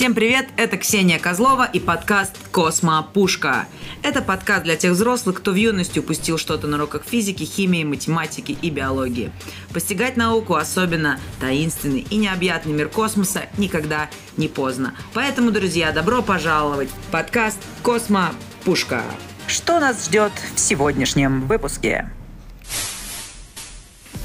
[0.00, 3.66] Всем привет, это Ксения Козлова и подкаст «Космо Пушка».
[4.02, 8.56] Это подкаст для тех взрослых, кто в юности упустил что-то на уроках физики, химии, математики
[8.62, 9.30] и биологии.
[9.74, 14.08] Постигать науку, особенно таинственный и необъятный мир космоса, никогда
[14.38, 14.94] не поздно.
[15.12, 18.32] Поэтому, друзья, добро пожаловать в подкаст «Космо
[18.64, 19.02] Пушка».
[19.48, 22.10] Что нас ждет в сегодняшнем выпуске?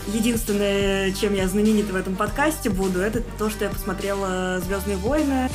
[0.07, 5.49] Единственное, чем я знаменита в этом подкасте буду, это то, что я посмотрела «Звездные войны».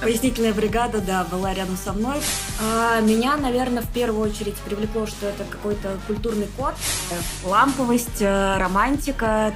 [0.00, 2.18] Пояснительная бригада, да, была рядом со мной.
[2.62, 6.74] А меня, наверное, в первую очередь привлекло, что это какой-то культурный код,
[7.44, 9.54] ламповость, э, романтика,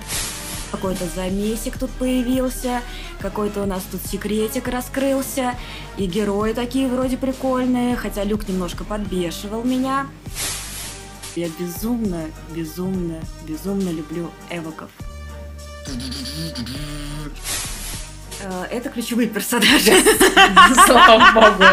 [0.71, 2.80] какой-то замесик тут появился,
[3.21, 5.55] какой-то у нас тут секретик раскрылся,
[5.96, 10.07] и герои такие вроде прикольные, хотя Люк немножко подбешивал меня.
[11.37, 14.91] Я безумно, безумно, безумно люблю эвоков.
[18.43, 19.93] Э, это ключевые персонажи.
[20.87, 21.65] Слава богу.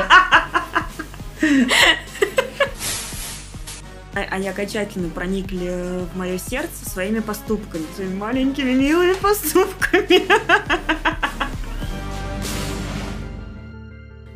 [4.14, 10.28] Они окончательно проникли в мое сердце своими поступками, своими маленькими милыми поступками.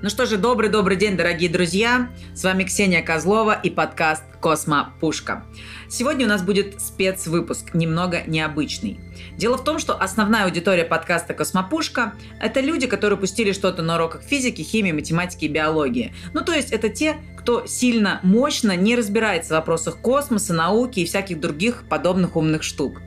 [0.02, 2.10] Ну что же, добрый-добрый день, дорогие друзья.
[2.34, 5.46] С вами Ксения Козлова и подкаст «Космо Пушка».
[5.90, 9.00] Сегодня у нас будет спецвыпуск, немного необычный.
[9.38, 14.24] Дело в том, что основная аудитория подкаста «Космопушка»— это люди, которые пустили что-то на уроках
[14.24, 16.14] физики, химии, математики и биологии.
[16.34, 21.06] Ну, то есть это те, кто сильно мощно не разбирается в вопросах космоса, науки и
[21.06, 23.02] всяких других подобных умных штук.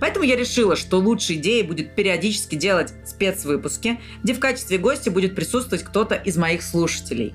[0.00, 5.34] Поэтому я решила, что лучшей идеей будет периодически делать спецвыпуски, где в качестве гостя будет
[5.34, 7.34] присутствовать кто-то из моих слушателей.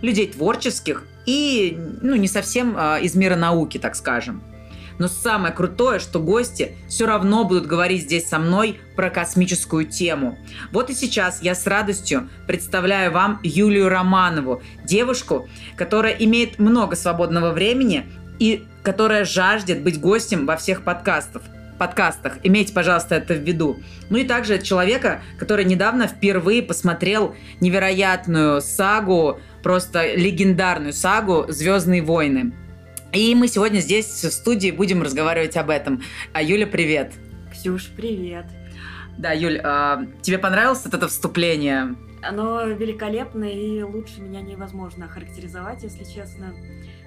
[0.00, 4.42] Людей творческих и ну, не совсем э, из мира науки, так скажем.
[4.98, 10.36] Но самое крутое, что гости все равно будут говорить здесь со мной про космическую тему.
[10.72, 17.52] Вот и сейчас я с радостью представляю вам Юлию Романову, девушку, которая имеет много свободного
[17.52, 18.06] времени
[18.38, 21.42] и которая жаждет быть гостем во всех подкастах
[21.78, 22.38] подкастах.
[22.42, 23.78] Имейте, пожалуйста, это в виду.
[24.10, 32.52] Ну и также человека, который недавно впервые посмотрел невероятную сагу, просто легендарную сагу «Звездные войны».
[33.12, 36.02] И мы сегодня здесь в студии будем разговаривать об этом.
[36.32, 37.14] А Юля, привет.
[37.50, 38.46] Ксюш, привет.
[39.16, 41.96] Да, Юль, а, тебе понравилось это вступление?
[42.22, 46.54] Оно великолепно, и лучше меня невозможно охарактеризовать, если честно.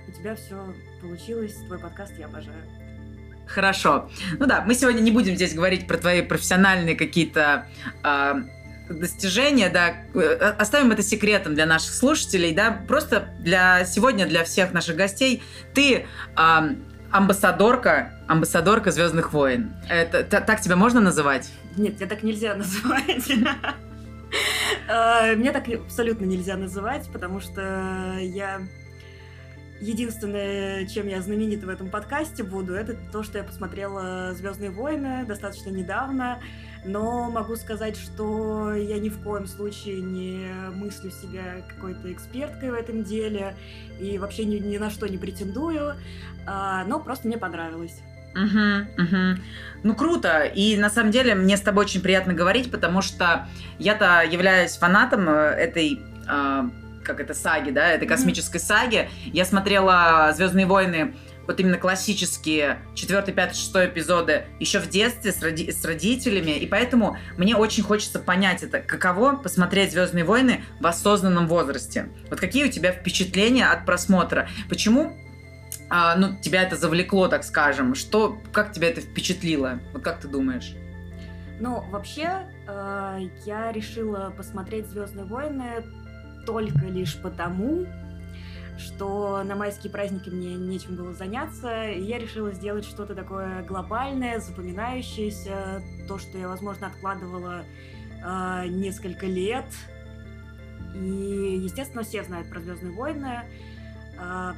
[0.08, 2.64] У тебя все получилось, твой подкаст я обожаю.
[3.46, 4.10] Хорошо.
[4.40, 7.68] Ну да, мы сегодня не будем здесь говорить про твои профессиональные какие-то
[8.04, 8.34] э,
[9.00, 14.74] достижения, да, э, оставим это секретом для наших слушателей, да, просто для сегодня для всех
[14.74, 15.42] наших гостей
[15.74, 16.06] ты
[16.38, 16.76] э,
[17.12, 19.74] амбассадорка, амбассадорка Звездных войн.
[19.90, 21.52] Это так тебя можно называть?
[21.78, 23.30] Нет, тебя так нельзя называть.
[24.88, 28.62] Э, мне так абсолютно нельзя называть, потому что я
[29.82, 35.26] Единственное, чем я знаменита в этом подкасте буду, это то, что я посмотрела «Звездные войны»
[35.26, 36.40] достаточно недавно,
[36.86, 42.74] но могу сказать, что я ни в коем случае не мыслю себя какой-то эксперткой в
[42.74, 43.56] этом деле
[44.00, 45.96] и вообще ни, ни на что не претендую,
[46.48, 48.02] а, но просто мне понравилось.
[48.34, 49.42] Угу, угу.
[49.84, 50.44] Ну круто.
[50.44, 53.48] И на самом деле мне с тобой очень приятно говорить, потому что
[53.78, 56.70] я-то являюсь фанатом э, этой а,
[57.04, 58.60] как это, саги, да, этой космической mm-hmm.
[58.60, 59.10] саги.
[59.26, 61.16] Я смотрела «Звездные войны»
[61.52, 66.66] вот именно классические 4, 5, 6 эпизоды еще в детстве с, роди- с родителями, и
[66.66, 72.10] поэтому мне очень хочется понять это, каково посмотреть «Звездные войны» в осознанном возрасте.
[72.30, 74.48] Вот какие у тебя впечатления от просмотра?
[74.70, 75.18] Почему
[75.90, 77.96] а, ну, тебя это завлекло, так скажем?
[77.96, 79.80] Что, как тебя это впечатлило?
[79.92, 80.74] Вот как ты думаешь?
[81.60, 85.84] Ну, вообще, э, я решила посмотреть Звездные войны
[86.46, 87.86] только лишь потому,
[88.82, 94.40] что на майские праздники мне нечем было заняться, и я решила сделать что-то такое глобальное,
[94.40, 97.64] запоминающееся, то, что я, возможно, откладывала
[98.24, 99.66] э, несколько лет.
[100.96, 103.40] И, естественно, все знают про Звездные войны,
[104.20, 104.54] э,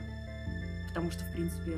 [0.89, 1.73] потому что, в принципе,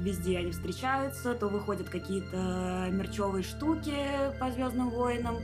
[0.00, 3.96] везде они встречаются, то выходят какие-то мерчевые штуки
[4.40, 5.36] по Звездным войнам,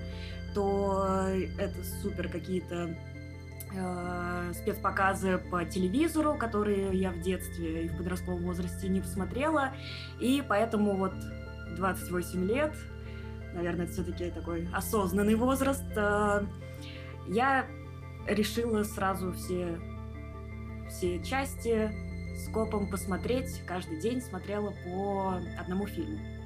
[0.54, 1.26] то
[1.58, 2.96] это супер какие-то
[3.78, 9.74] э, спецпоказы по телевизору, которые я в детстве и в подростковом возрасте не посмотрела.
[10.20, 11.12] И поэтому вот
[11.76, 12.74] 28 лет,
[13.54, 16.44] наверное, это все-таки такой осознанный возраст, э,
[17.28, 17.66] я
[18.26, 19.78] решила сразу все,
[20.90, 21.90] все части
[22.46, 23.62] скопом посмотреть.
[23.66, 26.37] Каждый день смотрела по одному фильму.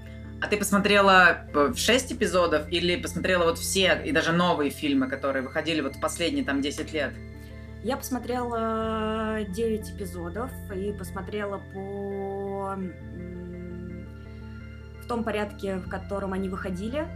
[0.43, 5.45] А ты посмотрела в 6 эпизодов или посмотрела вот все и даже новые фильмы, которые
[5.45, 7.13] выходили вот в последние там 10 лет?
[7.85, 12.77] Я посмотрела 9 эпизодов и посмотрела по
[15.01, 17.07] в том порядке, в котором они выходили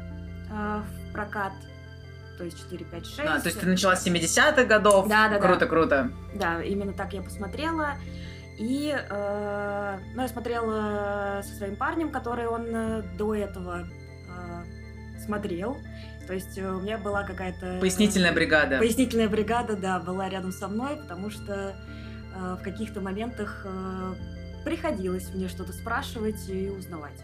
[0.51, 1.53] э, в прокат.
[2.39, 3.19] То есть 4, 5, 6.
[3.21, 5.09] А, то есть ты начала с 70-х годов?
[5.09, 5.67] Да, да, Круто, да.
[5.67, 6.11] круто.
[6.35, 7.95] Да, именно так я посмотрела.
[8.59, 13.87] И э, ну, я смотрела со своим парнем, который он э, до этого
[14.29, 14.65] э,
[15.23, 15.77] смотрел.
[16.27, 17.79] То есть э, у меня была какая-то...
[17.81, 18.79] Пояснительная бригада.
[18.79, 21.77] Пояснительная бригада, да, была рядом со мной, потому что
[22.35, 24.15] э, в каких-то моментах э,
[24.65, 27.21] приходилось мне что-то спрашивать и узнавать.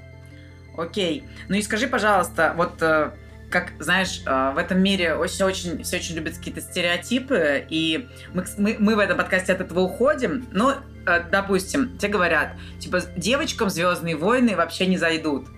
[0.76, 1.24] Окей.
[1.48, 3.10] Ну и скажи, пожалуйста, вот э,
[3.48, 8.44] как, знаешь, э, в этом мире очень, очень, все очень любят какие-то стереотипы, и мы,
[8.58, 10.46] мы, мы в этом подкасте от этого уходим.
[10.52, 15.48] Э, допустим, тебе говорят, типа, девочкам Звездные войны вообще не зайдут.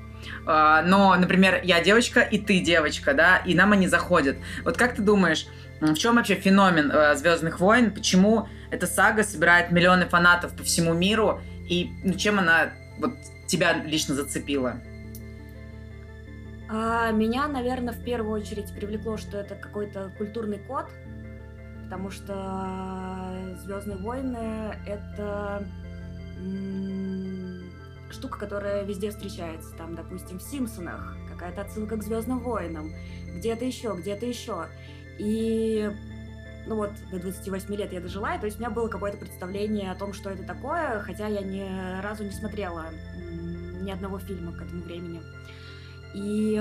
[0.46, 4.36] Uh, но, например, я девочка, и ты девочка, да, и нам они заходят.
[4.64, 5.46] Вот как ты думаешь,
[5.80, 7.90] в чем вообще феномен uh, Звездных войн?
[7.90, 11.40] Почему эта сага собирает миллионы фанатов по всему миру?
[11.68, 13.12] И ну, чем она вот
[13.46, 14.80] тебя лично зацепила?
[16.68, 20.86] А, меня, наверное, в первую очередь привлекло, что это какой-то культурный код,
[21.94, 25.64] потому что Звездные войны это
[28.10, 29.72] штука, которая везде встречается.
[29.76, 32.90] Там, допустим, в Симпсонах какая-то отсылка к Звездным войнам,
[33.36, 34.66] где-то еще, где-то еще.
[35.20, 35.88] И
[36.66, 39.92] ну вот, до 28 лет я дожила, и то есть у меня было какое-то представление
[39.92, 42.86] о том, что это такое, хотя я ни разу не смотрела
[43.80, 45.22] ни одного фильма к этому времени.
[46.12, 46.60] И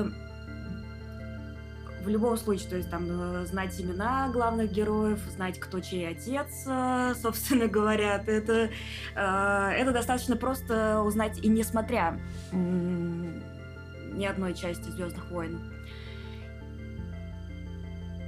[2.03, 6.63] в любом случае, то есть там э, знать имена главных героев, знать, кто чей отец,
[6.67, 8.69] э, собственно говоря, это,
[9.15, 12.19] э, это достаточно просто узнать и не смотря
[12.51, 15.59] ни одной части Звездных войн.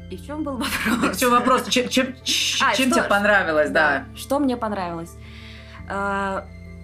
[0.09, 1.15] И в чем был вопрос?
[1.15, 1.67] В чем вопрос?
[1.67, 2.07] Чем, чем,
[2.61, 4.05] а, чем что, тебе понравилось, да.
[4.07, 4.17] да?
[4.17, 5.11] Что мне понравилось?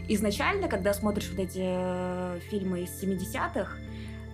[0.07, 3.77] Изначально, когда смотришь вот эти фильмы из 70-х,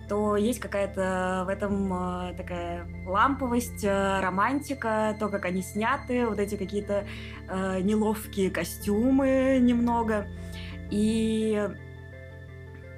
[0.08, 6.38] то есть какая-то в этом э, такая ламповость, э, романтика, то, как они сняты, вот
[6.38, 7.06] эти какие-то
[7.48, 10.26] э, неловкие костюмы немного.
[10.90, 11.68] И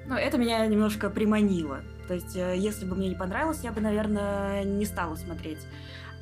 [0.07, 1.83] ну, это меня немножко приманило.
[2.11, 5.59] То есть, э, если бы мне не понравилось, я бы, наверное, не стала смотреть.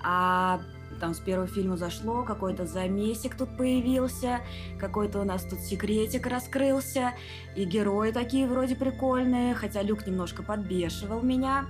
[0.04, 0.62] А
[1.00, 4.42] там с первого фильма зашло, какой-то замесик тут появился,
[4.80, 7.14] какой-то у нас тут секретик раскрылся,
[7.56, 11.66] и герои такие вроде прикольные, хотя Люк немножко подбешивал меня.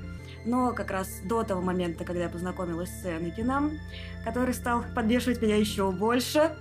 [0.45, 3.79] Но как раз до того момента, когда я познакомилась с Энакином,
[4.23, 6.51] который стал подбешивать меня еще больше.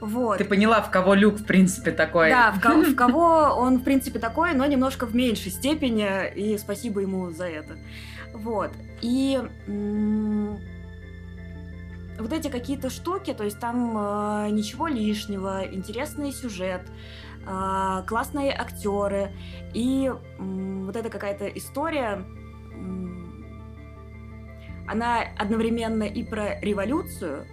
[0.00, 0.38] Вот.
[0.38, 2.30] Ты поняла, в кого Люк, в принципе, такой?
[2.30, 6.58] Да, в, ко- в кого он, в принципе, такой, но немножко в меньшей степени, и
[6.58, 7.76] спасибо ему за это.
[8.34, 8.70] Вот.
[9.00, 9.40] И
[12.18, 13.96] вот эти какие-то штуки, то есть там
[14.46, 16.82] э, ничего лишнего, интересный сюжет,
[17.46, 19.32] э, классные актеры
[19.74, 22.24] и э, вот эта какая-то история,
[22.74, 23.21] э,
[24.86, 27.46] она одновременно и про революцию,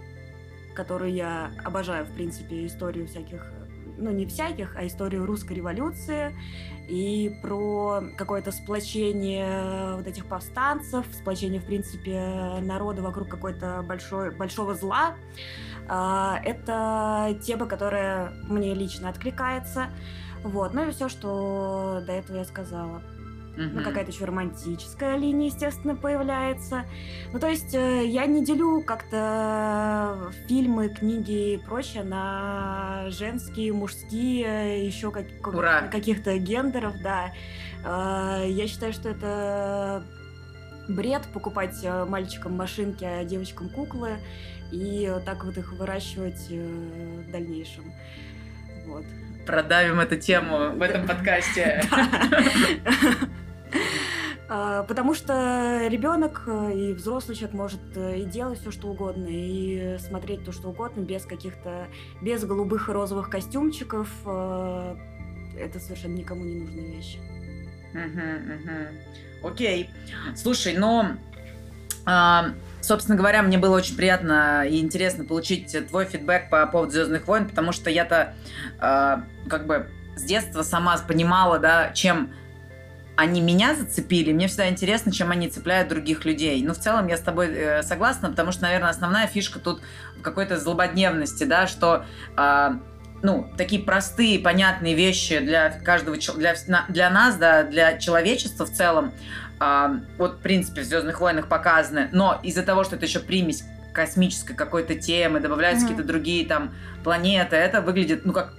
[0.74, 3.44] которую я обожаю, в принципе, историю всяких
[4.00, 6.34] ну не всяких, а историю русской революции
[6.88, 14.74] и про какое-то сплочение вот этих повстанцев, сплочение, в принципе, народа вокруг какой-то большой, большого
[14.74, 15.14] зла.
[15.88, 19.88] А, это тема, которая мне лично откликается.
[20.42, 23.02] Вот, ну и все, что до этого я сказала.
[23.60, 23.70] Uh-huh.
[23.74, 26.86] Ну, какая-то еще романтическая линия, естественно, появляется.
[27.30, 34.86] Ну, то есть э, я не делю как-то фильмы, книги и прочее на женские, мужские,
[34.86, 35.82] еще как- Ура.
[35.88, 37.32] каких-то гендеров, да.
[37.84, 40.04] Э, я считаю, что это
[40.88, 44.20] бред покупать э, мальчикам машинки, а девочкам куклы
[44.72, 47.92] и так вот их выращивать э, в дальнейшем.
[48.86, 49.04] Вот.
[49.46, 51.82] Продавим эту тему в этом подкасте.
[54.52, 59.28] А, потому что ребенок э, и взрослый человек может э, и делать все, что угодно,
[59.30, 61.86] и смотреть то, что угодно, без каких-то,
[62.20, 64.08] без голубых и розовых костюмчиков.
[64.26, 64.96] Э,
[65.56, 67.20] это совершенно никому не нужные вещи.
[69.44, 69.88] Окей.
[70.34, 71.12] Слушай, но
[72.04, 72.46] а,
[72.80, 77.48] собственно говоря, мне было очень приятно и интересно получить твой фидбэк по поводу Звездных войн,
[77.48, 78.34] потому что я-то
[78.80, 79.16] э,
[79.48, 82.32] как бы с детства сама понимала, да, чем
[83.20, 86.62] они меня зацепили, мне всегда интересно, чем они цепляют других людей.
[86.62, 89.82] Но в целом я с тобой э, согласна, потому что, наверное, основная фишка тут
[90.16, 92.06] в какой-то злободневности, да, что
[92.38, 92.70] э,
[93.20, 96.54] ну, такие простые, понятные вещи для каждого, для,
[96.88, 99.12] для нас, да, для человечества в целом,
[99.58, 103.64] а, вот, в принципе, в «Звездных войнах» показаны, но из-за того, что это еще примесь
[103.92, 105.88] космической какой-то темы, добавляются mm-hmm.
[105.90, 106.74] какие-то другие там
[107.04, 108.54] планеты, это выглядит, ну, как,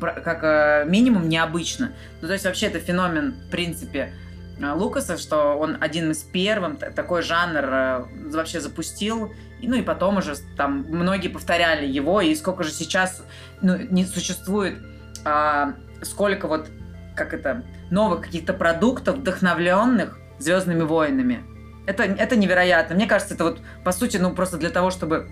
[0.00, 1.92] как э, минимум необычно.
[2.20, 4.12] Ну, то есть вообще это феномен, в принципе,
[4.58, 9.82] э, Лукаса, что он один из первых такой жанр э, вообще запустил, и, ну и
[9.82, 13.22] потом уже там многие повторяли его, и сколько же сейчас
[13.62, 14.78] ну, не существует,
[15.24, 16.68] а, сколько вот,
[17.14, 21.42] как это, новых каких-то продуктов, вдохновленных Звездными войнами.
[21.86, 22.94] Это, это невероятно.
[22.94, 25.30] Мне кажется, это вот, по сути, ну, просто для того, чтобы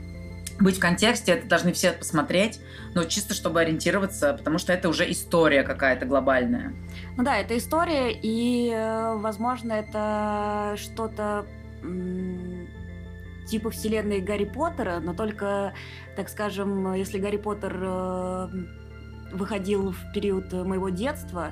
[0.61, 2.61] быть в контексте, это должны все посмотреть,
[2.95, 6.75] но чисто чтобы ориентироваться, потому что это уже история какая-то глобальная.
[7.17, 11.47] Ну да, это история, и, э, возможно, это что-то
[13.47, 15.75] типа вселенной Гарри Поттера, но только,
[16.17, 18.49] так скажем, если Гарри Поттер э,
[19.35, 21.51] выходил в период моего детства,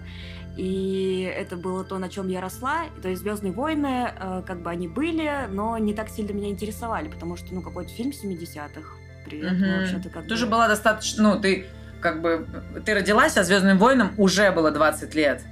[0.56, 2.82] и это было то, на чем я росла.
[3.00, 7.08] То есть Звездные войны, э, как бы они были, но не так сильно меня интересовали,
[7.08, 8.82] потому что, ну, какой-то фильм 70-х.
[9.24, 9.64] Привет, угу.
[9.64, 10.46] вообще-то как Ты бы...
[10.46, 11.66] была достаточно, ну, ты
[12.00, 12.46] как бы,
[12.84, 15.42] ты родилась, а Звездным войнам уже было 20 лет.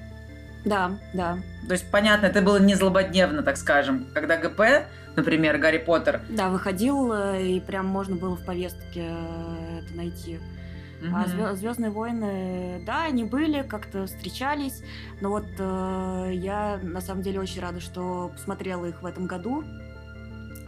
[0.64, 1.38] Да, да.
[1.66, 4.08] То есть, понятно, это было не злободневно, так скажем.
[4.12, 6.20] Когда ГП, например, Гарри Поттер...
[6.28, 10.40] Да, выходил, э, и прям можно было в повестке э, это найти.
[11.00, 11.42] Mm-hmm.
[11.44, 14.82] А Звездные войны, да, они были, как-то встречались,
[15.20, 19.64] но вот э, я на самом деле очень рада, что посмотрела их в этом году.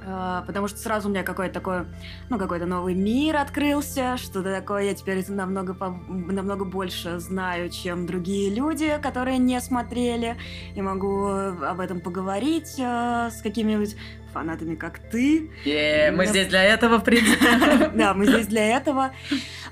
[0.04, 1.84] Uh, потому что сразу у меня какой-то такой,
[2.28, 5.76] ну, какой-то новый мир открылся, что-то такое, я теперь намного,
[6.08, 10.36] намного больше знаю, чем другие люди, которые не смотрели,
[10.74, 13.96] и могу об этом поговорить uh, с какими-нибудь
[14.32, 15.50] фанатами, как ты.
[15.64, 17.46] Yeah, мы здесь для этого, в принципе.
[17.94, 19.12] Да, мы здесь для этого.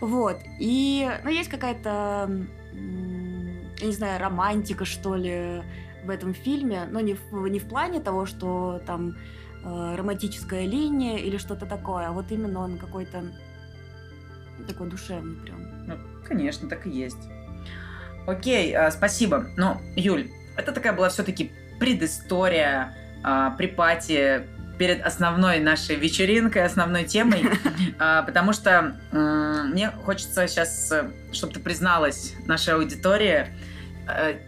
[0.00, 0.38] Вот.
[0.58, 2.30] И, ну, есть какая-то,
[3.80, 5.62] я не знаю, романтика, что ли,
[6.04, 6.86] в этом фильме.
[6.90, 9.16] Но не в, не в плане того, что там
[9.64, 13.24] э, романтическая линия или что-то такое, а вот именно он какой-то
[14.66, 15.86] такой душевный прям.
[15.86, 15.94] Ну,
[16.26, 17.28] конечно, так и есть.
[18.26, 19.46] Окей, э, спасибо.
[19.56, 24.46] Ну, Юль, это такая была все-таки предыстория а, при пати
[24.78, 27.44] перед основной нашей вечеринкой, основной темой,
[27.98, 30.92] а, потому что мне хочется сейчас,
[31.32, 33.46] чтобы ты призналась нашей аудитории, э,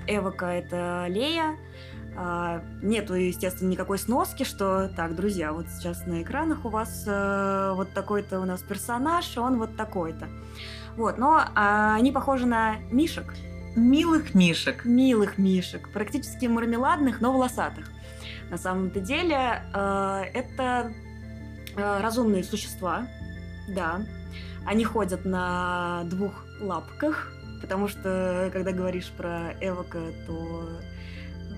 [0.09, 1.57] Эвока— это Лея.
[2.83, 8.41] Нету, естественно, никакой сноски, что так, друзья, вот сейчас на экранах у вас вот такой-то
[8.41, 10.27] у нас персонаж, он вот такой-то.
[10.97, 13.35] Вот, но а, они похожи на мишек.
[13.77, 14.85] Милых мишек.
[14.85, 17.89] Милых мишек, практически мармеладных, но волосатых.
[18.51, 20.93] На самом-то деле э, это
[21.77, 23.07] э, разумные существа,
[23.69, 24.01] да.
[24.65, 27.31] Они ходят на двух лапках,
[27.61, 30.81] Потому что, когда говоришь про Эвока, то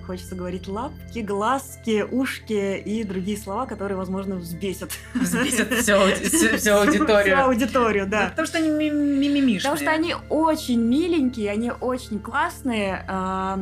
[0.09, 4.93] хочется говорить лапки, глазки, ушки и другие слова, которые, возможно, взбесят.
[5.13, 7.37] Взбесят всю, аудиторию.
[7.37, 8.29] Всю аудиторию, да.
[8.31, 9.71] Потому что они мимимишные.
[9.71, 13.05] Потому что они очень миленькие, они очень классные.
[13.07, 13.61] А,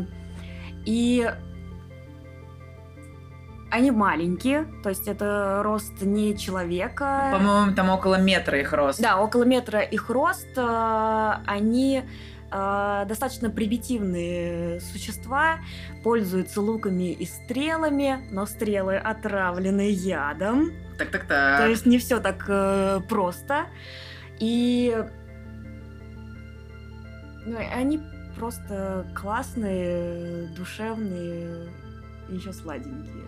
[0.85, 1.29] и
[3.73, 7.31] они маленькие, то есть это рост не человека.
[7.33, 9.00] По-моему, там около метра их рост.
[9.00, 10.47] Да, около метра их рост.
[10.57, 12.05] А, они
[12.50, 15.59] достаточно примитивные существа,
[16.03, 20.73] пользуются луками и стрелами, но стрелы отравлены ядом.
[20.99, 21.59] Так, так, так.
[21.61, 23.67] То есть не все так э, просто.
[24.38, 24.97] И
[27.47, 28.00] ну, они
[28.37, 31.69] просто классные, душевные
[32.29, 33.25] и еще сладенькие.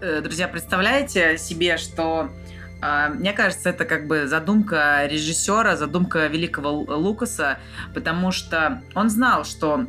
[0.00, 2.30] Э, друзья, представляете себе, что а,
[2.80, 7.58] мне кажется, это как бы задумка режиссера, задумка великого Лукаса,
[7.94, 9.86] потому что он знал, что,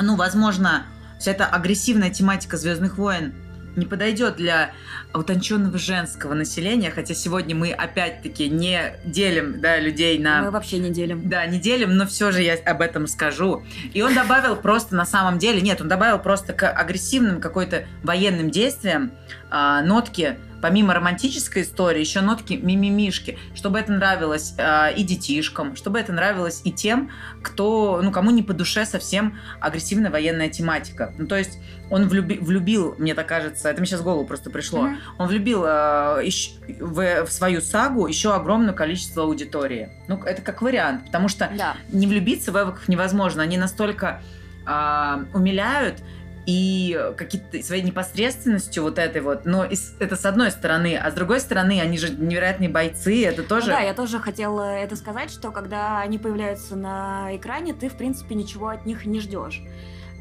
[0.00, 0.86] ну, возможно,
[1.18, 3.32] вся эта агрессивная тематика Звездных войн
[3.76, 4.72] не подойдет для
[5.14, 10.42] утонченного женского населения, хотя сегодня мы опять-таки не делим да, людей на...
[10.42, 11.28] Мы вообще не делим.
[11.28, 13.62] Да, не делим, но все же я об этом скажу.
[13.92, 18.50] И он добавил просто на самом деле, нет, он добавил просто к агрессивным какой-то военным
[18.50, 19.12] действиям
[19.52, 25.98] э, нотки помимо романтической истории, еще нотки мимимишки, чтобы это нравилось э, и детишкам, чтобы
[25.98, 27.10] это нравилось и тем,
[27.42, 31.12] кто, ну, кому не по душе совсем агрессивная военная тематика.
[31.18, 31.58] Ну, то есть
[31.90, 34.96] он влюби, влюбил, мне так кажется, это мне сейчас в голову просто пришло, mm-hmm.
[35.18, 39.90] он влюбил э, ищ, в, в свою сагу еще огромное количество аудитории.
[40.06, 41.74] Ну, это как вариант, потому что да.
[41.90, 44.22] не влюбиться в эвоков невозможно, они настолько
[44.64, 46.02] э, умиляют,
[46.46, 51.40] и какие-то своей непосредственностью вот этой вот, но это с одной стороны, а с другой
[51.40, 53.66] стороны, они же невероятные бойцы, это тоже...
[53.66, 57.96] Ну да, я тоже хотела это сказать, что когда они появляются на экране, ты, в
[57.96, 59.62] принципе, ничего от них не ждешь.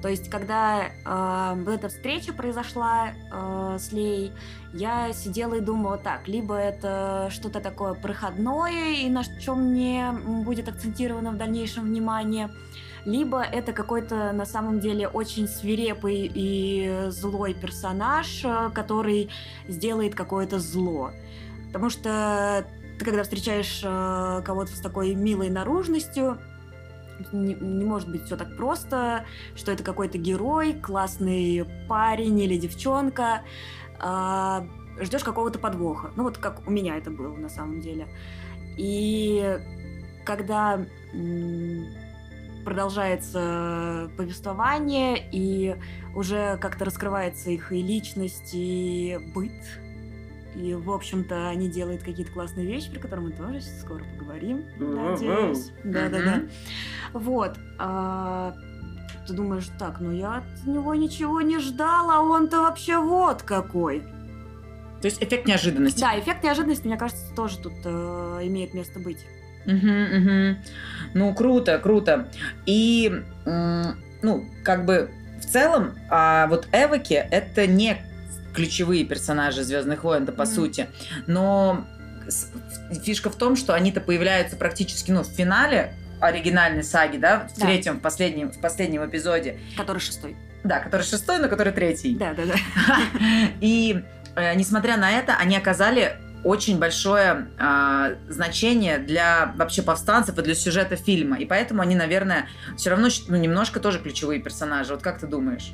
[0.02, 4.32] То есть, когда э, эта встреча произошла э, с Лей,
[4.74, 10.12] я сидела и думала так, либо это что-то такое проходное, и на чем мне
[10.44, 12.50] будет акцентировано в дальнейшем внимание,
[13.06, 19.30] либо это какой-то на самом деле очень свирепый и злой персонаж, э, который
[19.68, 21.12] сделает какое-то зло.
[21.68, 22.66] Потому что
[23.00, 26.38] ты когда встречаешь э, кого-то с такой милой наружностью,
[27.32, 33.42] не, не может быть все так просто, что это какой-то герой, классный парень или девчонка.
[34.00, 34.66] А,
[35.00, 36.12] ждешь какого-то подвоха.
[36.16, 38.08] Ну вот как у меня это было на самом деле.
[38.78, 39.60] И
[40.26, 40.86] когда
[42.64, 45.76] продолжается повествование, и
[46.16, 49.52] уже как-то раскрывается их и личность, и быт.
[50.56, 55.72] И, в общем-то, они делают какие-то классные вещи, про которые мы тоже скоро поговорим, надеюсь.
[55.84, 56.44] Да-да-да.
[57.14, 57.58] Вот.
[57.80, 58.54] А,
[59.28, 64.02] ты думаешь, так, ну я от него ничего не ждала, а он-то вообще вот какой.
[65.02, 66.02] То есть эффект неожиданности.
[66.02, 69.26] Да, эффект неожиданности, мне кажется, тоже тут э, имеет место быть.
[69.66, 70.58] Угу, угу.
[71.14, 72.28] Ну, круто, круто.
[72.66, 77.98] И, ну, как бы в целом, а вот Эвоки это не
[78.54, 80.88] ключевые персонажи Звездных войн, да, по mm сути.
[81.28, 81.86] Но
[83.04, 87.66] фишка в том, что они-то появляются практически, ну, в финале оригинальной саги, да, в да.
[87.66, 89.60] третьем, в последнем, в последнем эпизоде.
[89.76, 90.36] Который шестой.
[90.64, 92.16] Да, который шестой, но который третий.
[92.16, 92.56] Да, да, да.
[93.62, 94.04] И
[94.36, 100.56] э, несмотря на это, они оказали очень большое э, значение для вообще повстанцев и для
[100.56, 101.38] сюжета фильма.
[101.38, 104.94] И поэтому они, наверное, все равно ну, немножко тоже ключевые персонажи.
[104.94, 105.74] Вот как ты думаешь?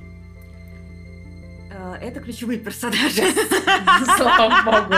[1.72, 3.24] Э, это ключевые персонажи.
[4.18, 4.96] Слава богу.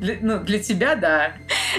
[0.00, 1.34] Для, ну, для тебя, да.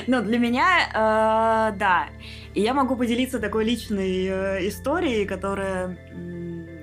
[0.08, 2.08] Ну, для меня, э, да.
[2.54, 5.98] И я могу поделиться такой личной э, историей, которая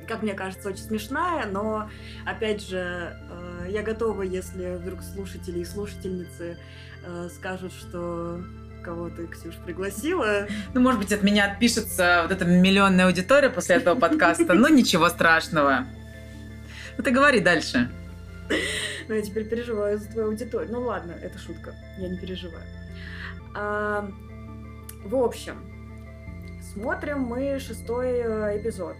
[0.06, 1.90] как мне кажется, очень смешная, но,
[2.24, 6.58] опять же, э, я готова, если вдруг слушатели и слушательницы
[7.04, 8.40] э, скажут, что
[8.82, 10.46] кого ты, Ксюш, пригласила.
[10.72, 15.08] Ну, может быть, от меня отпишется вот эта миллионная аудитория после этого подкаста, но ничего
[15.08, 15.86] страшного.
[16.96, 17.90] Ну, ты говори дальше.
[19.08, 20.72] Ну, я теперь переживаю за твою аудиторию.
[20.72, 22.64] Ну, ладно, это шутка, я не переживаю.
[23.56, 24.08] А,
[25.04, 25.56] в общем,
[26.72, 28.96] смотрим мы шестой э, эпизод.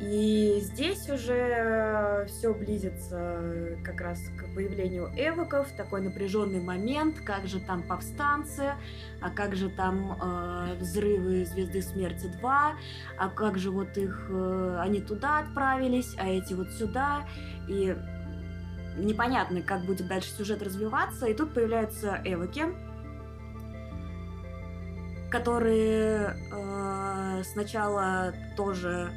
[0.00, 7.48] И здесь уже э, все близится как раз к появлению эвоков, такой напряженный момент, как
[7.48, 8.74] же там повстанцы,
[9.20, 12.72] а как же там э, взрывы Звезды Смерти 2,
[13.18, 17.26] а как же вот их, э, они туда отправились, а эти вот сюда,
[17.66, 17.96] и
[18.98, 22.66] непонятно, как будет дальше сюжет развиваться, и тут появляются эвоки,
[25.28, 29.10] которые э, сначала тоже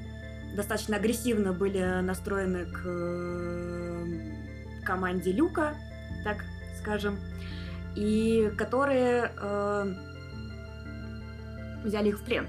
[0.56, 4.06] достаточно агрессивно были настроены к э,
[4.84, 5.76] команде Люка,
[6.24, 6.44] так
[6.80, 7.20] скажем,
[7.96, 9.94] и которые э,
[11.84, 12.48] взяли их в плен.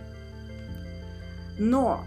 [1.59, 2.05] Но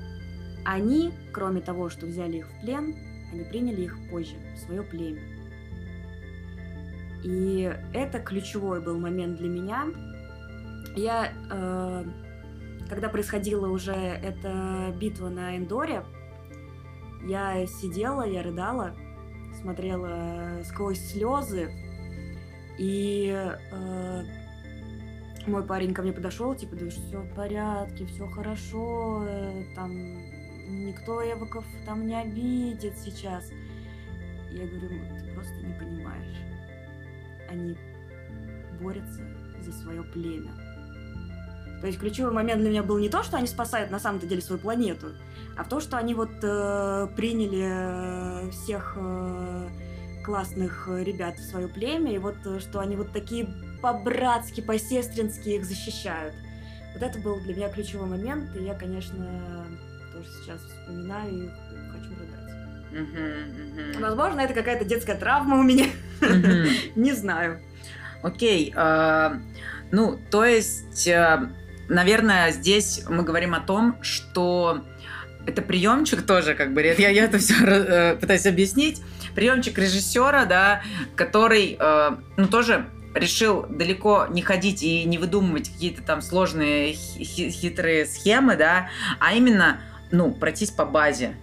[0.65, 2.95] они, кроме того, что взяли их в плен,
[3.31, 5.21] они приняли их позже в свое племя.
[7.23, 9.85] И это ключевой был момент для меня.
[10.95, 12.05] Я, э,
[12.89, 16.03] когда происходила уже эта битва на Эндоре,
[17.25, 18.95] я сидела, я рыдала,
[19.61, 21.71] смотрела сквозь слезы,
[22.77, 23.33] и
[23.71, 24.23] э,
[25.47, 29.91] мой парень ко мне подошел, типа, да все в порядке, все хорошо, э, там
[30.67, 33.49] никто Эвоков там не обидит сейчас.
[34.51, 36.37] Я говорю, ты просто не понимаешь.
[37.49, 37.77] Они
[38.79, 39.21] борются
[39.61, 40.64] за свое племя.
[41.81, 44.41] То есть ключевой момент для меня был не то, что они спасают на самом-то деле
[44.41, 45.07] свою планету,
[45.57, 49.67] а в то, что они вот э, приняли э, всех э,
[50.23, 53.47] классных ребят в свое племя, и вот э, что они вот такие
[53.81, 56.33] по-братски, по-сестрински их защищают.
[56.93, 59.65] Вот это был для меня ключевой момент, и я, конечно,
[60.13, 61.49] тоже сейчас вспоминаю и
[61.91, 62.45] хочу рыдать.
[63.99, 65.87] Возможно, это какая-то детская травма у меня.
[66.95, 67.59] Не знаю.
[68.23, 68.73] Окей.
[68.75, 69.39] А,
[69.91, 71.49] ну, то есть, э,
[71.89, 74.83] наверное, здесь мы говорим о том, что
[75.45, 79.01] это приемчик тоже, как бы, я, я это все э, пытаюсь объяснить.
[79.35, 80.81] Приемчик режиссера, да,
[81.15, 88.05] который, э, ну, тоже решил далеко не ходить и не выдумывать какие-то там сложные хитрые
[88.05, 89.79] схемы, да, а именно
[90.11, 91.35] ну, пройтись по базе.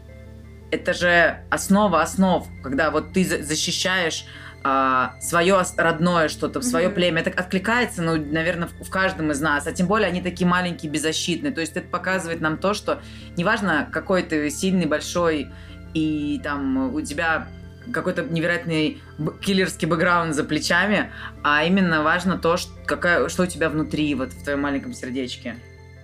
[0.71, 4.25] Это же основа основ, когда вот ты защищаешь
[4.64, 6.94] а, свое родное что-то, свое mm-hmm.
[6.94, 7.20] племя.
[7.22, 9.66] Это откликается, ну, наверное, в, в каждом из нас.
[9.66, 11.53] А тем более они такие маленькие, беззащитные.
[11.53, 13.01] То есть это показывает нам то, что
[13.37, 15.51] неважно, какой ты сильный, большой,
[15.94, 17.48] и там у тебя
[17.92, 19.03] какой-то невероятный
[19.40, 24.33] киллерский бэкграунд за плечами, а именно важно то, что, какая, что у тебя внутри, вот
[24.33, 25.57] в твоем маленьком сердечке.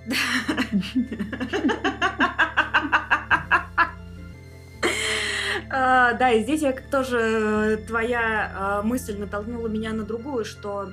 [5.80, 10.90] А, да, и здесь я тоже э, твоя а, мысль натолкнула меня на другую, что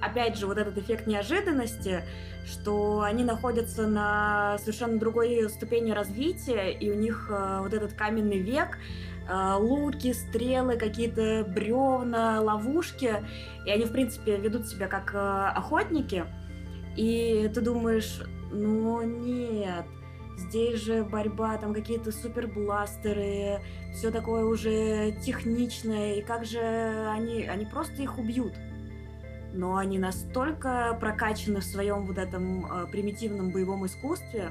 [0.00, 2.04] опять же вот этот эффект неожиданности,
[2.46, 8.38] что они находятся на совершенно другой ступени развития, и у них а, вот этот каменный
[8.38, 8.78] век,
[9.58, 13.24] луки, стрелы, какие-то бревна, ловушки,
[13.66, 15.12] и они, в принципе, ведут себя как
[15.56, 16.26] охотники,
[16.94, 18.20] и ты думаешь,
[18.52, 19.86] ну нет,
[20.36, 23.60] Здесь же борьба, там какие-то супербластеры,
[23.92, 26.60] все такое уже техничное, и как же
[27.10, 28.54] они, они просто их убьют.
[29.52, 34.50] Но они настолько прокачаны в своем вот этом э, примитивном боевом искусстве,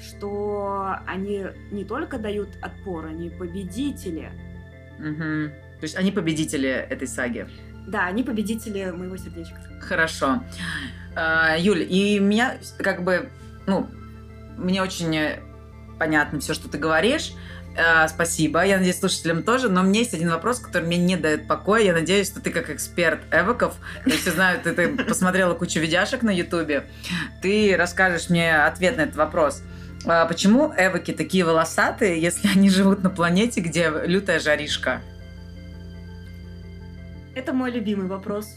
[0.00, 4.30] что они не только дают отпор, они победители.
[4.98, 5.52] Угу.
[5.80, 7.46] То есть они победители этой саги.
[7.86, 9.60] Да, они победители моего сердечка.
[9.80, 10.42] Хорошо.
[11.14, 13.28] А, Юль, и меня как бы,
[13.66, 13.88] ну,
[14.60, 15.40] мне очень э,
[15.98, 17.32] понятно все, что ты говоришь.
[17.76, 18.64] Э, спасибо.
[18.64, 19.68] Я надеюсь, слушателям тоже.
[19.68, 21.82] Но меня есть один вопрос, который мне не дает покоя.
[21.82, 23.74] Я надеюсь, что ты как эксперт эвоков,
[24.06, 26.86] я все знаю, ты, ты посмотрела кучу видяшек на ютубе,
[27.42, 29.62] ты расскажешь мне ответ на этот вопрос.
[30.06, 35.02] А почему эвоки такие волосатые, если они живут на планете, где лютая жаришка?
[37.34, 38.56] Это мой любимый вопрос.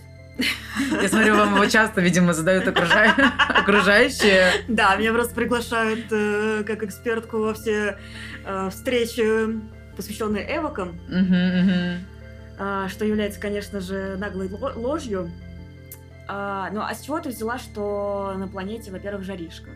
[1.01, 4.51] Я смотрю, вам его часто, видимо, задают окружающие.
[4.67, 7.97] Да, меня просто приглашают э, как экспертку во все
[8.45, 9.59] э, встречи,
[9.95, 10.99] посвященные эвокам,
[12.59, 15.31] а, что является, конечно же, наглой ложью.
[16.27, 19.69] А, ну, а с чего ты взяла, что на планете, во-первых, жаришка?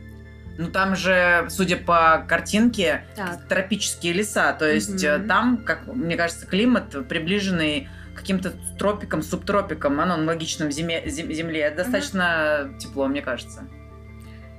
[0.57, 3.47] Ну, там же, судя по картинке, так.
[3.47, 4.53] тропические леса.
[4.53, 5.27] То есть угу.
[5.27, 11.71] там, как мне кажется, климат приближенный каким-то тропикам, субтропикам, аналогичным зиме, земле.
[11.71, 12.77] Достаточно угу.
[12.79, 13.67] тепло, мне кажется.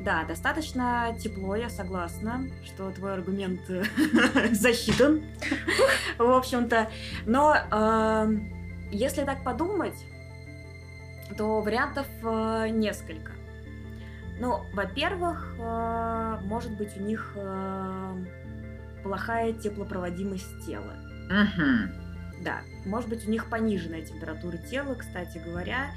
[0.00, 3.60] Да, достаточно тепло, я согласна, что твой аргумент
[4.52, 5.24] засчитан,
[6.18, 6.88] в общем-то.
[7.26, 8.48] Но эм,
[8.92, 9.96] если так подумать,
[11.36, 13.32] то вариантов э, несколько.
[14.40, 18.14] Ну, во-первых, э, может быть, у них э,
[19.02, 20.94] плохая теплопроводимость тела.
[22.42, 25.90] Да, может быть, у них пониженная температура тела, кстати говоря,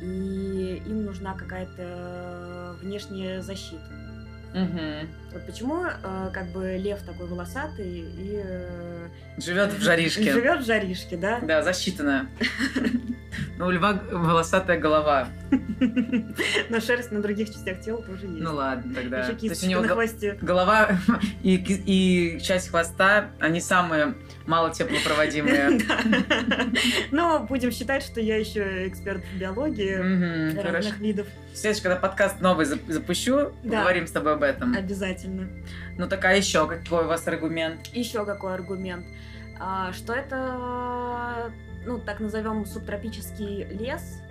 [0.00, 4.08] и им нужна какая-то внешняя защита.
[4.54, 5.08] Угу.
[5.32, 10.22] Вот почему э, как бы лев такой волосатый и э, живет в жаришке.
[10.32, 11.40] Живет в жаришке, да?
[11.40, 12.28] Да, засчитанная.
[13.58, 15.28] Но у льва волосатая голова.
[16.70, 18.40] Но шерсть на других частях тела тоже есть.
[18.40, 19.24] Ну ладно, тогда.
[19.24, 20.38] То есть на хвосте.
[20.40, 20.98] голова
[21.42, 24.14] и часть хвоста, они самые
[24.48, 25.78] мало теплопроводимые.
[27.12, 31.26] Но будем считать, что я еще эксперт в биологии разных видов.
[31.54, 34.74] Следующий, когда подкаст новый зап- запущу, поговорим с тобой об этом.
[34.74, 35.48] Обязательно.
[35.96, 37.86] Ну так а еще какой у вас аргумент?
[37.92, 39.06] Еще какой аргумент?
[39.60, 41.52] А, что это,
[41.84, 44.22] ну, так назовем, субтропический лес,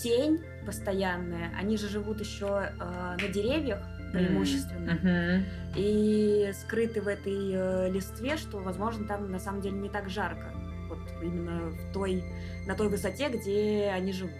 [0.00, 1.50] тень постоянная.
[1.58, 3.80] Они же живут еще на деревьях
[4.12, 4.94] преимущественно.
[4.94, 5.44] Мгм.
[5.76, 10.52] И скрыты в этой э, листве, что, возможно, там на самом деле не так жарко.
[10.88, 12.24] Вот именно в той,
[12.66, 14.34] на той высоте, где они живут.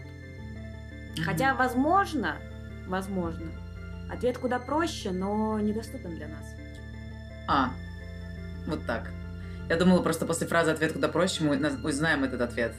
[1.25, 2.37] Хотя, возможно,
[2.87, 3.51] возможно,
[4.11, 6.45] ответ куда проще, но недоступен для нас.
[7.49, 7.71] А,
[8.67, 9.11] вот так.
[9.69, 12.75] Я думала, просто после фразы «ответ куда проще» мы узнаем этот ответ.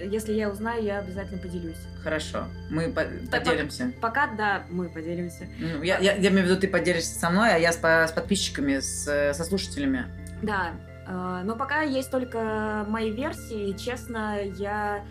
[0.00, 1.76] Если я узнаю, я обязательно поделюсь.
[2.02, 3.92] Хорошо, мы по- Так, поделимся.
[4.00, 5.46] Пока, да, мы поделимся.
[5.58, 8.06] Ну, Я, я, я имею в виду, ты поделишься со мной, а я с, по-
[8.08, 10.06] с подписчиками, с, э, со слушателями.
[10.42, 10.72] Да,
[11.06, 13.76] э, но пока есть только мои версии.
[13.76, 15.04] Честно, я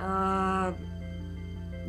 [0.00, 0.74] э,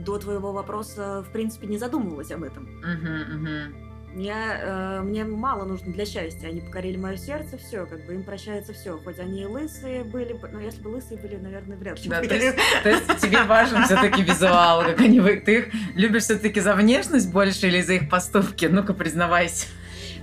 [0.06, 2.66] до твоего вопроса, в принципе, не задумывалась об этом.
[2.82, 3.76] Мгм, мгм.
[4.16, 6.48] Я, э, мне мало нужно для счастья.
[6.48, 8.98] Они покорили мое сердце, все, как бы им прощается все.
[8.98, 12.10] Хоть они и лысые были, бы- но если бы лысые были, наверное, вряд ли.
[12.10, 12.30] Да, были.
[12.30, 15.36] то есть, то есть тебе важен все-таки визуал, как они вы.
[15.36, 18.66] Ты их любишь все-таки за внешность больше или за их поступки?
[18.66, 19.68] Ну-ка, признавайся.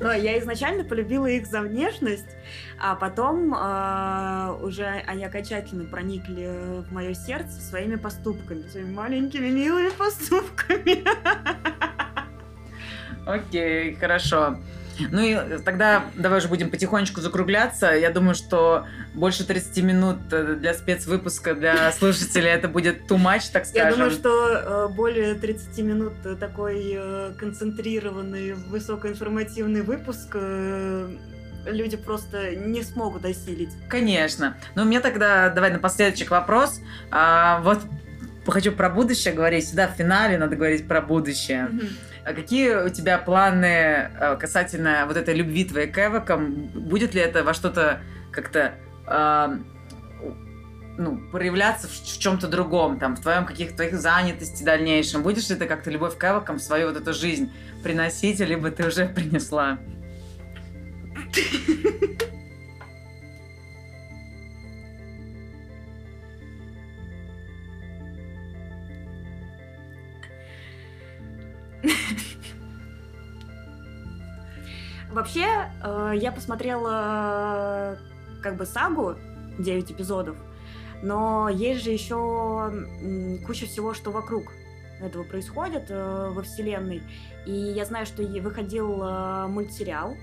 [0.01, 2.27] Но я изначально полюбила их за внешность,
[2.81, 9.91] а потом э, уже они окончательно проникли в мое сердце своими поступками, своими маленькими милыми
[9.91, 11.05] поступками.
[13.27, 14.59] Окей, хорошо.
[15.11, 17.93] Ну и тогда давай уже будем потихонечку закругляться.
[17.93, 23.51] Я думаю, что больше 30 минут э, для спецвыпуска для слушателей это будет too much,
[23.53, 23.89] так скажем.
[23.89, 27.01] Я думаю, что э, более 30 минут э, такой
[27.39, 30.37] концентрированный, высокоинформативный выпуск
[31.65, 33.71] люди просто не смогут осилить.
[33.89, 34.57] Конечно.
[34.75, 36.81] Но мне тогда давай напоследочек вопрос.
[37.13, 37.79] А, вот
[38.47, 39.67] хочу про будущее говорить.
[39.67, 41.71] Всегда в финале надо говорить про будущее.
[42.25, 46.69] А какие у тебя планы э, касательно вот этой любви твоей к эвокам?
[46.69, 48.75] Будет ли это во что-то как-то
[50.99, 55.23] ну, проявляться в, в чем-то другом, там, в твоем каких-то твоих занятости дальнейшем?
[55.23, 57.51] Будешь ли ты как-то любовь к эвокам свою вот эту жизнь
[57.83, 59.79] приносить, либо ты уже принесла?
[75.23, 75.47] Вообще,
[75.85, 77.97] э, я посмотрела
[78.43, 79.15] как бы сагу
[79.57, 80.37] 9 эпизодов,
[81.01, 82.73] но есть же еще
[83.47, 84.51] куча всего, что вокруг
[85.01, 87.05] этого происходит э, во вселенной.
[87.47, 90.17] И я знаю, что выходил э, мультсериал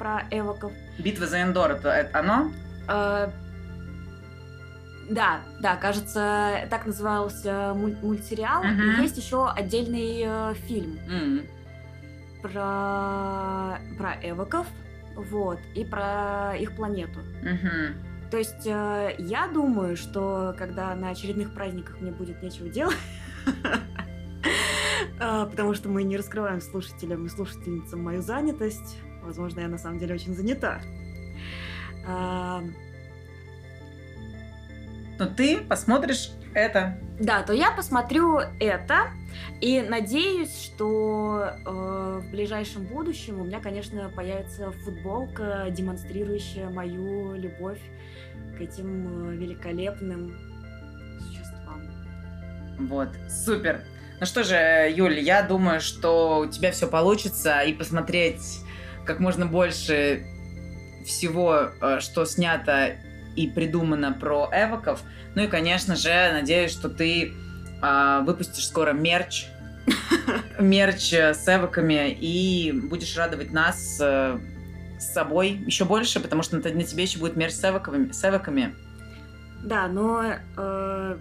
[0.00, 0.72] про эвоков.
[0.98, 2.50] Битва за Эндор, это, это оно?
[2.88, 3.30] Э,
[5.10, 8.64] Да, да, кажется, так назывался муль- мультсериал.
[8.64, 8.80] Мгм.
[8.98, 11.42] И есть еще отдельный э, фильм М.
[12.44, 14.66] про, про эвоков,
[15.16, 17.20] вот, и про их планету.
[17.42, 17.94] Мгм.
[18.30, 22.98] То есть э, я думаю, что когда на очередных праздниках мне будет нечего делать,
[25.20, 29.98] э, потому что мы не раскрываем слушателям и слушательницам мою занятость, возможно, я на самом
[29.98, 30.82] деле очень занята.
[32.06, 32.62] А,
[35.18, 36.98] Ну ты посмотришь это.
[37.18, 39.06] Да, то я посмотрю это
[39.60, 47.80] и надеюсь, что э, в ближайшем будущем у меня, конечно, появится футболка, демонстрирующая мою любовь
[48.56, 50.36] к этим э, великолепным
[51.20, 51.82] существам.
[52.78, 53.82] Вот, супер.
[54.20, 58.60] Ну что же, Юль, я думаю, что у тебя все получится, и посмотреть
[59.04, 60.24] как можно больше
[61.04, 62.96] всего, э, что снято
[63.36, 65.02] и придумано про эвоков.
[65.34, 67.32] Ну и, конечно же, надеюсь, что ты
[67.86, 69.44] а, выпустишь скоро мерч,
[70.58, 74.38] мерч э, с эвоками, и будешь радовать нас э,
[74.98, 78.74] с собой еще больше, потому что на тебе еще будет мерч с эвоковыми- с эвоками.
[79.62, 80.24] Да, но
[80.56, 81.18] э,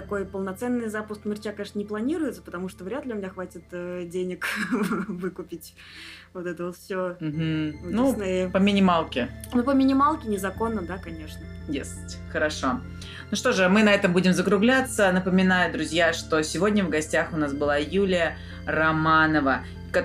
[0.00, 4.06] такой полноценный запуск мерча, конечно, не планируется, потому что вряд ли у меня хватит э,
[4.06, 4.46] денег
[5.08, 5.74] выкупить
[6.32, 7.16] вот это вот все.
[7.20, 8.14] Ну,
[8.50, 9.28] по минималке.
[9.52, 11.42] ну, по минималке незаконно, да, конечно.
[11.68, 12.18] Есть.
[12.32, 12.80] Хорошо.
[13.30, 15.12] Ну что же, мы на этом будем закругляться.
[15.12, 19.64] Напоминаю, друзья, что сегодня в гостях у нас была Юлия Романова.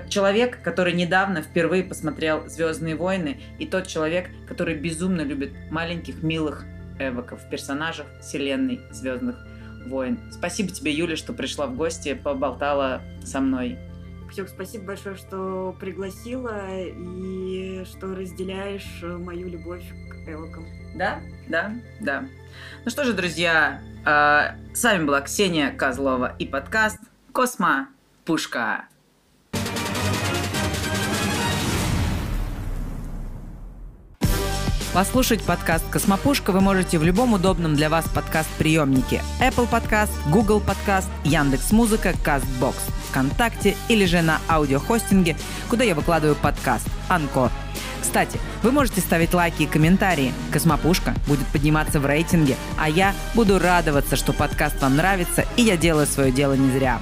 [0.10, 6.66] Человек, который недавно впервые посмотрел Звездные войны, и тот человек, который безумно любит маленьких, милых
[7.00, 9.38] эвоков, персонажев вселенной Звездных
[9.88, 10.20] войн.
[10.32, 13.78] Спасибо тебе, Юля, что пришла в гости, поболтала со мной.
[14.30, 20.66] Ксюк, спасибо большое, что пригласила и что разделяешь мою любовь к эвокам.
[20.96, 22.26] Да, да, да.
[22.84, 27.00] Ну что же, друзья, э, с вами была Ксения Козлова и подкаст
[27.32, 27.90] «Космо
[28.24, 28.88] Пушка».
[34.96, 39.22] Послушать подкаст «Космопушка» вы можете в любом удобном для вас подкаст-приемнике.
[39.42, 42.76] Apple Podcast, Google Podcast, Яндекс.Музыка, CastBox,
[43.10, 45.36] ВКонтакте или же на аудиохостинге,
[45.70, 47.52] куда я выкладываю подкаст «Анкор».
[48.02, 50.34] Кстати, вы можете ставить лайки и комментарии.
[50.50, 55.76] Космопушка будет подниматься в рейтинге, а я буду радоваться, что подкаст вам нравится, и я
[55.76, 57.02] делаю свое дело не зря.